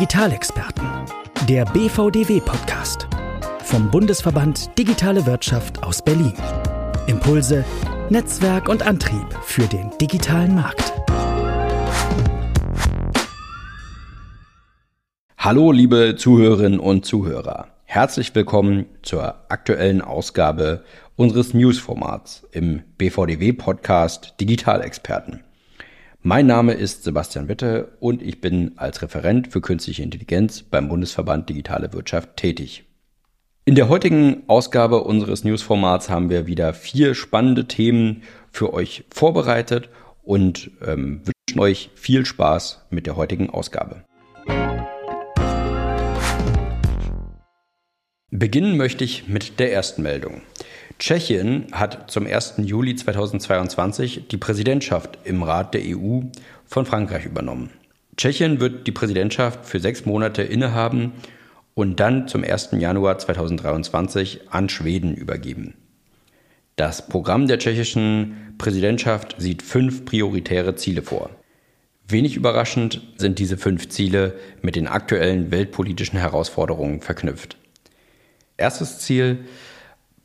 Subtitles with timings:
[0.00, 0.88] Digitalexperten.
[1.46, 3.06] Der BVDW-Podcast.
[3.64, 6.32] Vom Bundesverband Digitale Wirtschaft aus Berlin.
[7.06, 7.66] Impulse,
[8.08, 10.94] Netzwerk und Antrieb für den digitalen Markt.
[15.36, 17.66] Hallo, liebe Zuhörerinnen und Zuhörer.
[17.84, 20.82] Herzlich willkommen zur aktuellen Ausgabe
[21.16, 25.44] unseres Newsformats im BVDW-Podcast Digitalexperten.
[26.22, 31.48] Mein Name ist Sebastian Witte und ich bin als Referent für künstliche Intelligenz beim Bundesverband
[31.48, 32.84] Digitale Wirtschaft tätig.
[33.64, 39.88] In der heutigen Ausgabe unseres Newsformats haben wir wieder vier spannende Themen für euch vorbereitet
[40.22, 44.04] und ähm, wünschen euch viel Spaß mit der heutigen Ausgabe.
[48.32, 50.42] Beginnen möchte ich mit der ersten Meldung.
[51.00, 52.54] Tschechien hat zum 1.
[52.58, 56.20] Juli 2022 die Präsidentschaft im Rat der EU
[56.64, 57.70] von Frankreich übernommen.
[58.16, 61.12] Tschechien wird die Präsidentschaft für sechs Monate innehaben
[61.74, 62.68] und dann zum 1.
[62.78, 65.74] Januar 2023 an Schweden übergeben.
[66.76, 71.30] Das Programm der tschechischen Präsidentschaft sieht fünf prioritäre Ziele vor.
[72.06, 77.56] Wenig überraschend sind diese fünf Ziele mit den aktuellen weltpolitischen Herausforderungen verknüpft.
[78.60, 79.46] Erstes Ziel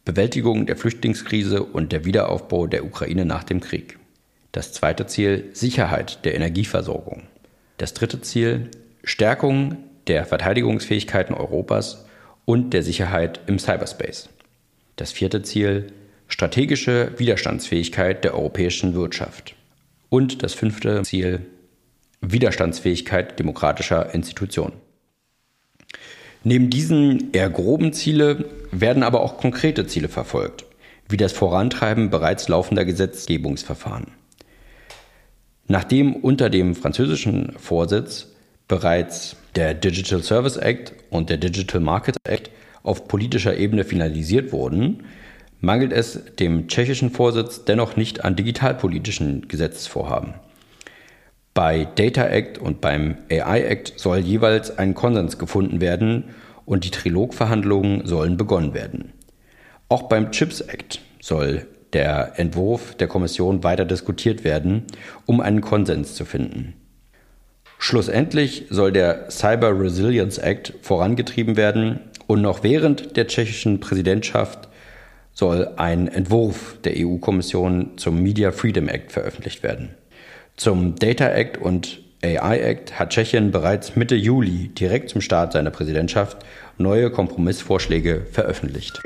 [0.03, 3.97] Bewältigung der Flüchtlingskrise und der Wiederaufbau der Ukraine nach dem Krieg.
[4.51, 7.23] Das zweite Ziel Sicherheit der Energieversorgung.
[7.77, 8.69] Das dritte Ziel
[9.05, 9.77] Stärkung
[10.07, 12.05] der Verteidigungsfähigkeiten Europas
[12.43, 14.27] und der Sicherheit im Cyberspace.
[14.97, 15.87] Das vierte Ziel
[16.27, 19.55] strategische Widerstandsfähigkeit der europäischen Wirtschaft.
[20.09, 21.45] Und das fünfte Ziel
[22.19, 24.84] Widerstandsfähigkeit demokratischer Institutionen.
[26.47, 30.63] Neben diesen eher groben Ziele werden aber auch konkrete Ziele verfolgt,
[31.09, 34.11] wie das Vorantreiben bereits laufender Gesetzgebungsverfahren.
[35.67, 38.27] Nachdem unter dem französischen Vorsitz
[38.67, 42.51] bereits der Digital Service Act und der Digital Market Act
[42.83, 45.05] auf politischer Ebene finalisiert wurden,
[45.61, 50.35] mangelt es dem tschechischen Vorsitz dennoch nicht an digitalpolitischen Gesetzesvorhaben.
[51.55, 56.25] Bei Data Act und beim AI Act soll jeweils ein Konsens gefunden werden
[56.65, 59.13] und die Trilogverhandlungen sollen begonnen werden.
[59.87, 64.83] Auch beim Chips Act soll der Entwurf der Kommission weiter diskutiert werden,
[65.25, 66.73] um einen Konsens zu finden.
[67.77, 74.67] Schlussendlich soll der Cyber Resilience Act vorangetrieben werden und noch während der tschechischen Präsidentschaft
[75.31, 79.95] soll ein Entwurf der EU-Kommission zum Media Freedom Act veröffentlicht werden.
[80.57, 85.69] Zum Data Act und AI Act hat Tschechien bereits Mitte Juli, direkt zum Start seiner
[85.69, 86.37] Präsidentschaft,
[86.77, 89.01] neue Kompromissvorschläge veröffentlicht.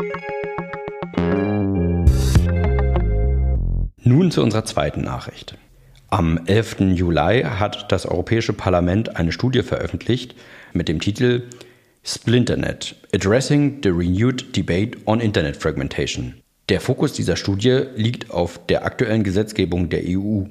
[4.04, 5.58] Nun zu unserer zweiten Nachricht.
[6.10, 6.82] Am 11.
[6.94, 10.36] Juli hat das Europäische Parlament eine Studie veröffentlicht
[10.74, 11.48] mit dem Titel
[12.04, 16.36] Splinternet Addressing the Renewed Debate on Internet Fragmentation.
[16.70, 20.44] Der Fokus dieser Studie liegt auf der aktuellen Gesetzgebung der EU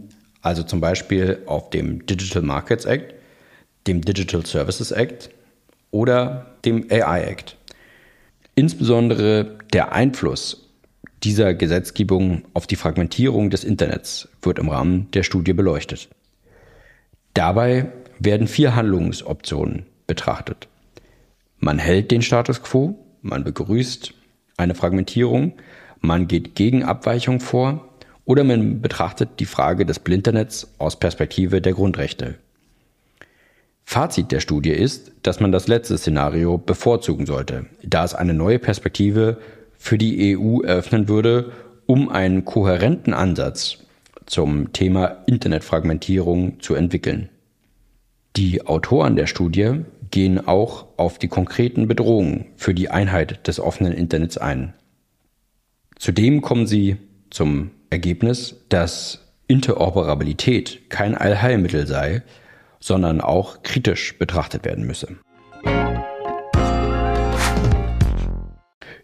[0.43, 3.15] also zum Beispiel auf dem Digital Markets Act,
[3.87, 5.31] dem Digital Services Act
[5.91, 7.57] oder dem AI Act.
[8.55, 10.69] Insbesondere der Einfluss
[11.23, 16.09] dieser Gesetzgebung auf die Fragmentierung des Internets wird im Rahmen der Studie beleuchtet.
[17.35, 20.69] Dabei werden vier Handlungsoptionen betrachtet.
[21.59, 24.15] Man hält den Status quo, man begrüßt
[24.57, 25.55] eine Fragmentierung,
[26.01, 27.89] man geht gegen Abweichung vor
[28.29, 32.35] oder man betrachtet die Frage des Blindernets aus Perspektive der Grundrechte.
[33.85, 38.59] Fazit der Studie ist, dass man das letzte Szenario bevorzugen sollte, da es eine neue
[38.59, 39.39] Perspektive
[39.79, 41.53] für die EU eröffnen würde,
[41.87, 43.79] um einen kohärenten Ansatz
[44.27, 47.31] zum Thema Internetfragmentierung zu entwickeln.
[48.37, 53.95] Die Autoren der Studie gehen auch auf die konkreten Bedrohungen für die Einheit des offenen
[53.95, 54.75] Internets ein.
[55.99, 56.99] Zudem kommen sie
[57.31, 62.23] zum Ergebnis, dass Interoperabilität kein Allheilmittel sei,
[62.81, 65.17] sondern auch kritisch betrachtet werden müsse.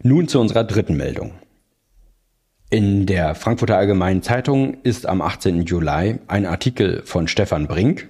[0.02, 1.32] Nun zu unserer dritten Meldung.
[2.68, 5.62] In der Frankfurter Allgemeinen Zeitung ist am 18.
[5.62, 8.08] Juli ein Artikel von Stefan Brink,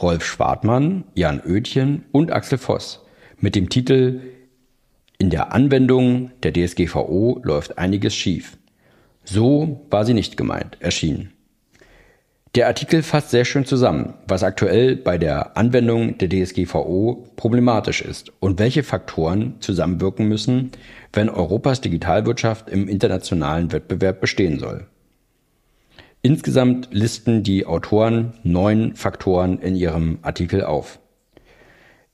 [0.00, 3.04] Rolf Schwartmann, Jan Oedchen und Axel Voss
[3.40, 4.20] mit dem Titel
[5.18, 8.58] In der Anwendung der DSGVO läuft einiges schief.
[9.30, 11.32] So war sie nicht gemeint, erschienen.
[12.54, 18.32] Der Artikel fasst sehr schön zusammen, was aktuell bei der Anwendung der DSGVO problematisch ist
[18.40, 20.70] und welche Faktoren zusammenwirken müssen,
[21.12, 24.86] wenn Europas Digitalwirtschaft im internationalen Wettbewerb bestehen soll.
[26.22, 31.00] Insgesamt listen die Autoren neun Faktoren in ihrem Artikel auf.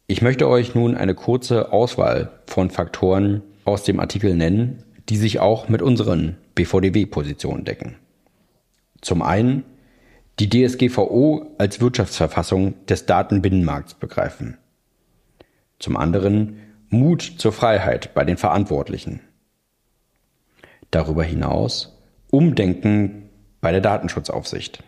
[0.09, 5.41] Ich möchte euch nun eine kurze Auswahl von Faktoren aus dem Artikel nennen, die sich
[5.41, 7.97] auch mit unseren BVDW-Positionen decken.
[9.01, 9.65] Zum einen
[10.41, 14.59] die DSGVO als Wirtschaftsverfassung des Datenbinnenmarkts begreifen.
[15.79, 16.59] Zum anderen
[16.89, 19.21] Mut zur Freiheit bei den Verantwortlichen.
[20.91, 21.97] Darüber hinaus
[22.31, 23.29] Umdenken
[23.61, 24.83] bei der Datenschutzaufsicht.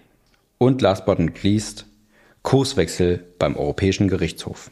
[0.59, 1.87] Und last but not least
[2.43, 4.71] Kurswechsel beim Europäischen Gerichtshof.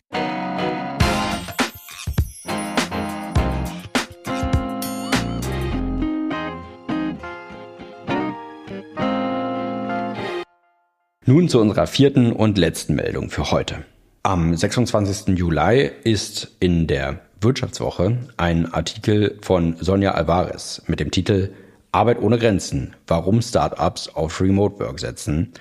[11.26, 13.84] Nun zu unserer vierten und letzten Meldung für heute.
[14.22, 15.38] Am 26.
[15.38, 21.54] Juli ist in der Wirtschaftswoche ein Artikel von Sonja Alvarez mit dem Titel
[21.92, 25.54] Arbeit ohne Grenzen, warum Startups auf Remote Work setzen,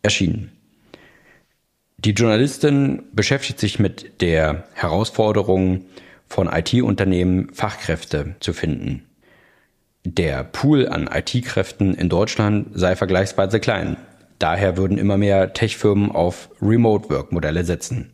[0.00, 0.52] erschienen.
[1.98, 5.84] Die Journalistin beschäftigt sich mit der Herausforderung
[6.28, 9.04] von IT-Unternehmen, Fachkräfte zu finden.
[10.06, 13.98] Der Pool an IT-Kräften in Deutschland sei vergleichsweise klein.
[14.38, 18.12] Daher würden immer mehr Tech-Firmen auf Remote-Work-Modelle setzen.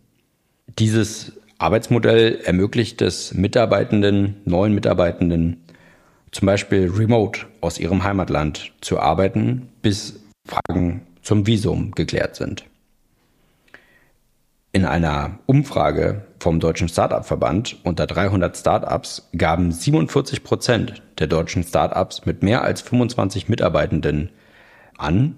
[0.78, 5.64] Dieses Arbeitsmodell ermöglicht es Mitarbeitenden, neuen Mitarbeitenden,
[6.32, 12.64] zum Beispiel remote aus ihrem Heimatland zu arbeiten, bis Fragen zum Visum geklärt sind.
[14.72, 22.24] In einer Umfrage vom Deutschen Startup-Verband unter 300 Startups gaben 47 Prozent der deutschen Startups
[22.24, 24.30] mit mehr als 25 Mitarbeitenden
[24.96, 25.34] an,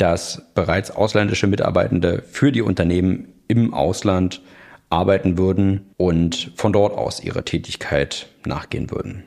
[0.00, 4.40] dass bereits ausländische Mitarbeitende für die Unternehmen im Ausland
[4.88, 9.24] arbeiten würden und von dort aus ihre Tätigkeit nachgehen würden.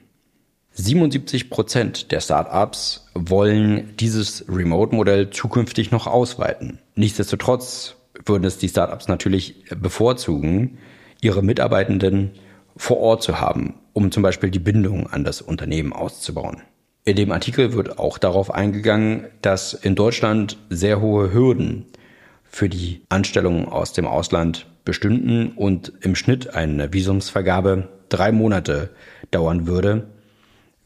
[0.71, 6.79] 77 Prozent der Startups wollen dieses Remote-Modell zukünftig noch ausweiten.
[6.95, 10.79] Nichtsdestotrotz würden es die Startups natürlich bevorzugen,
[11.21, 12.31] ihre Mitarbeitenden
[12.75, 16.63] vor Ort zu haben, um zum Beispiel die Bindung an das Unternehmen auszubauen.
[17.05, 21.85] In dem Artikel wird auch darauf eingegangen, dass in Deutschland sehr hohe Hürden
[22.43, 28.91] für die Anstellung aus dem Ausland bestünden und im Schnitt eine Visumsvergabe drei Monate
[29.31, 30.07] dauern würde,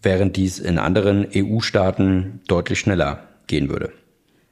[0.02, 3.92] während dies in anderen EU-Staaten deutlich schneller gehen würde.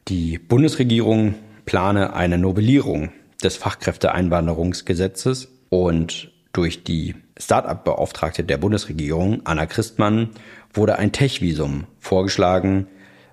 [0.07, 1.33] Die Bundesregierung
[1.65, 3.09] plane eine Novellierung
[3.43, 10.29] des Fachkräfteeinwanderungsgesetzes und durch die Start-up-Beauftragte der Bundesregierung, Anna Christmann,
[10.73, 12.87] wurde ein Tech-Visum vorgeschlagen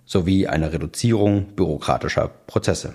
[0.04, 2.94] sowie eine Reduzierung bürokratischer Prozesse.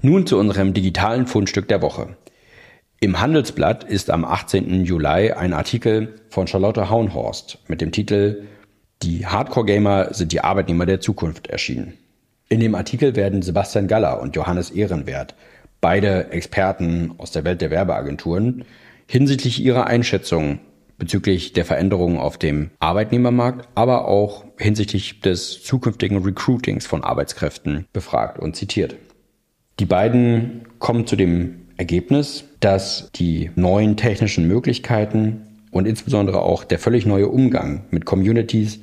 [0.00, 2.16] Nun zu unserem digitalen Fundstück der Woche.
[2.98, 4.84] Im Handelsblatt ist am 18.
[4.84, 8.44] Juli ein Artikel von Charlotte Haunhorst mit dem Titel
[9.02, 11.98] Die Hardcore-Gamer sind die Arbeitnehmer der Zukunft erschienen.
[12.52, 15.34] In dem Artikel werden Sebastian Galler und Johannes Ehrenwert
[15.80, 18.66] beide Experten aus der Welt der Werbeagenturen,
[19.06, 20.58] hinsichtlich ihrer Einschätzung
[20.98, 28.38] bezüglich der Veränderungen auf dem Arbeitnehmermarkt, aber auch hinsichtlich des zukünftigen Recruitings von Arbeitskräften befragt
[28.38, 28.96] und zitiert.
[29.80, 36.78] Die beiden kommen zu dem Ergebnis, dass die neuen technischen Möglichkeiten und insbesondere auch der
[36.78, 38.80] völlig neue Umgang mit Communities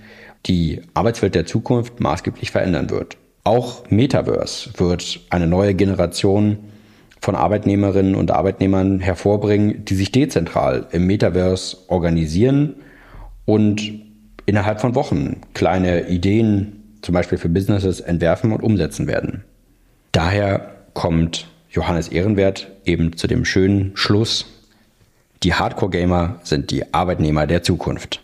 [0.48, 3.16] die Arbeitswelt der Zukunft maßgeblich verändern wird.
[3.50, 6.60] Auch Metaverse wird eine neue Generation
[7.20, 12.76] von Arbeitnehmerinnen und Arbeitnehmern hervorbringen, die sich dezentral im Metaverse organisieren
[13.46, 13.92] und
[14.46, 19.44] innerhalb von Wochen kleine Ideen, zum Beispiel für Businesses, entwerfen und umsetzen werden.
[20.12, 24.46] Daher kommt Johannes Ehrenwert eben zu dem schönen Schluss,
[25.42, 28.22] die Hardcore-Gamer sind die Arbeitnehmer der Zukunft.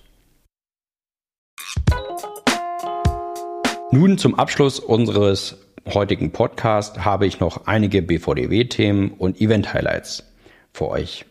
[3.96, 5.56] Nun zum Abschluss unseres
[5.88, 10.26] heutigen Podcast habe ich noch einige BVDW-Themen und Event-Highlights
[10.74, 11.26] für euch.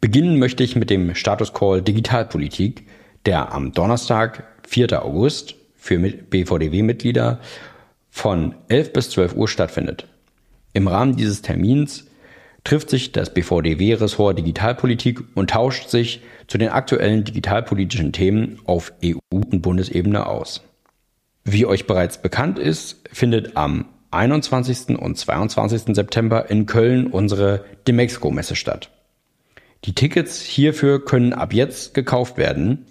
[0.00, 2.86] Beginnen möchte ich mit dem Status Call Digitalpolitik,
[3.26, 5.04] der am Donnerstag, 4.
[5.04, 7.40] August, für BVDW-Mitglieder
[8.08, 10.06] von 11 bis 12 Uhr stattfindet.
[10.72, 12.06] Im Rahmen dieses Termins
[12.64, 19.18] trifft sich das BVDW-Ressort Digitalpolitik und tauscht sich zu den aktuellen digitalpolitischen Themen auf EU-
[19.30, 20.62] und Bundesebene aus.
[21.44, 24.98] Wie euch bereits bekannt ist, findet am 21.
[24.98, 25.94] und 22.
[25.94, 28.90] September in Köln unsere Demexco-Messe statt.
[29.84, 32.86] Die Tickets hierfür können ab jetzt gekauft werden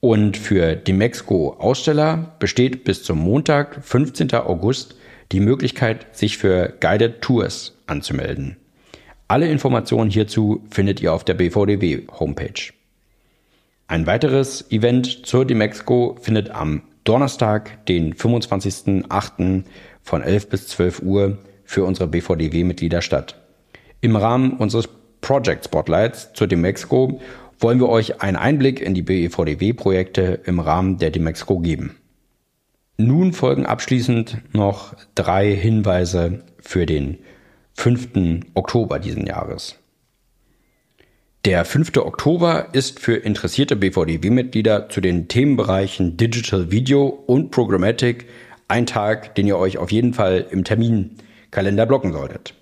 [0.00, 4.32] und für Demexco-Aussteller besteht bis zum Montag, 15.
[4.34, 4.96] August,
[5.32, 8.56] die Möglichkeit, sich für Guided Tours anzumelden.
[9.28, 12.72] Alle Informationen hierzu findet ihr auf der BVDW-Homepage.
[13.86, 19.64] Ein weiteres Event zur Demexco findet am Donnerstag, den 25.08.
[20.02, 23.40] von 11 bis 12 Uhr für unsere BVDW-Mitglieder statt.
[24.02, 24.90] Im Rahmen unseres
[25.22, 27.18] Project Spotlights zur Demexco
[27.60, 31.96] wollen wir euch einen Einblick in die BVDW-Projekte im Rahmen der Demexco geben.
[32.98, 37.20] Nun folgen abschließend noch drei Hinweise für den
[37.72, 38.42] 5.
[38.52, 39.78] Oktober diesen Jahres.
[41.44, 41.96] Der 5.
[41.98, 48.26] Oktober ist für interessierte BVDW-Mitglieder zu den Themenbereichen Digital Video und Programmatic
[48.66, 52.54] ein Tag, den ihr euch auf jeden Fall im Terminkalender blocken solltet.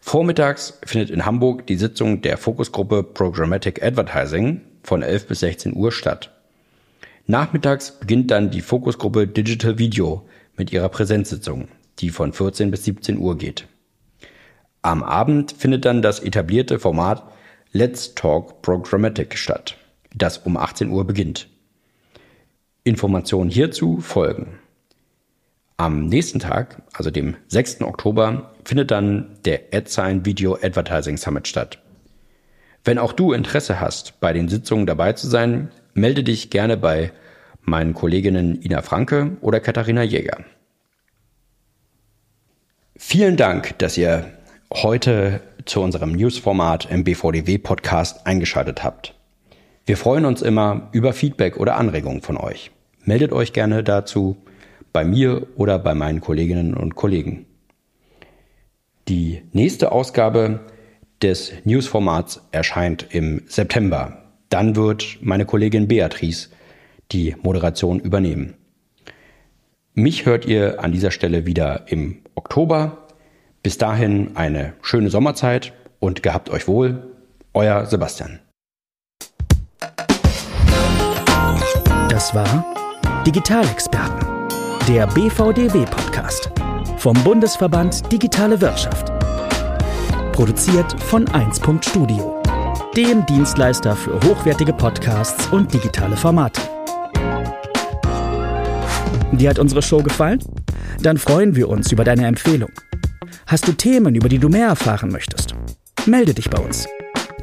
[0.00, 5.90] Vormittags findet in Hamburg die Sitzung der Fokusgruppe Programmatic Advertising von 11 bis 16 Uhr
[5.90, 6.30] statt.
[7.26, 11.68] Nachmittags beginnt dann die Fokusgruppe Digital Video mit ihrer Präsenzsitzung,
[12.00, 13.66] die von 14 bis 17 Uhr geht.
[14.82, 17.24] Am Abend findet dann das etablierte Format
[17.72, 19.76] Let's Talk Programmatic statt,
[20.12, 21.48] das um 18 Uhr beginnt.
[22.82, 24.58] Informationen hierzu folgen.
[25.76, 27.82] Am nächsten Tag, also dem 6.
[27.82, 31.78] Oktober, findet dann der AdSign Video Advertising Summit statt.
[32.82, 37.12] Wenn auch du Interesse hast, bei den Sitzungen dabei zu sein, melde dich gerne bei
[37.62, 40.44] meinen Kolleginnen Ina Franke oder Katharina Jäger.
[42.96, 44.32] Vielen Dank, dass ihr
[44.72, 49.14] heute zu unserem Newsformat im BVDW Podcast eingeschaltet habt.
[49.86, 52.70] Wir freuen uns immer über Feedback oder Anregungen von euch.
[53.04, 54.36] Meldet euch gerne dazu
[54.92, 57.46] bei mir oder bei meinen Kolleginnen und Kollegen.
[59.08, 60.60] Die nächste Ausgabe
[61.22, 64.22] des Newsformats erscheint im September.
[64.48, 66.50] Dann wird meine Kollegin Beatrice
[67.12, 68.54] die Moderation übernehmen.
[69.94, 72.99] Mich hört ihr an dieser Stelle wieder im Oktober.
[73.62, 77.02] Bis dahin eine schöne Sommerzeit und gehabt euch wohl.
[77.52, 78.38] Euer Sebastian.
[82.08, 82.64] Das war
[83.26, 84.26] Digitalexperten
[84.88, 86.50] der BVDW-Podcast
[86.96, 89.12] vom Bundesverband Digitale Wirtschaft.
[90.32, 91.60] Produziert von 1.
[91.82, 92.42] Studio,
[92.96, 96.60] dem Dienstleister für hochwertige Podcasts und digitale Formate.
[99.32, 100.42] Dir hat unsere Show gefallen?
[101.02, 102.70] Dann freuen wir uns über deine Empfehlung.
[103.50, 105.56] Hast du Themen, über die du mehr erfahren möchtest?
[106.06, 106.86] Melde dich bei uns.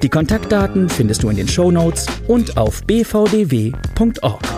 [0.01, 4.56] Die Kontaktdaten findest du in den Show Notes und auf bvdw.org.